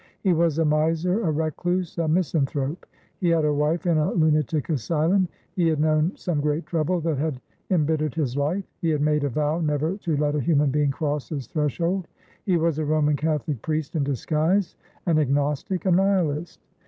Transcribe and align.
"He 0.21 0.33
was 0.33 0.57
a 0.57 0.65
miser 0.65 1.21
a 1.27 1.31
recluse 1.31 1.95
a 1.99 2.07
misanthrope 2.07 2.87
he 3.19 3.29
had 3.29 3.45
a 3.45 3.53
wife 3.53 3.85
in 3.85 3.99
a 3.99 4.11
lunatic 4.13 4.69
asylum 4.69 5.27
he 5.55 5.67
had 5.67 5.79
known 5.79 6.13
some 6.15 6.41
great 6.41 6.65
trouble 6.65 6.99
that 7.01 7.19
had 7.19 7.39
embittered 7.69 8.15
his 8.15 8.35
life; 8.35 8.65
he 8.81 8.89
had 8.89 9.01
made 9.01 9.23
a 9.25 9.29
vow 9.29 9.59
never 9.59 9.97
to 9.97 10.17
let 10.17 10.33
a 10.33 10.41
human 10.41 10.71
being 10.71 10.89
cross 10.89 11.29
his 11.29 11.45
threshold; 11.45 12.07
he 12.47 12.57
was 12.57 12.79
a 12.79 12.83
Roman 12.85 13.15
Catholic 13.15 13.61
priest 13.61 13.95
in 13.95 14.03
disguise, 14.03 14.75
an 15.05 15.19
Agnostic, 15.19 15.85
a 15.85 15.91
Nihilist." 15.91 16.61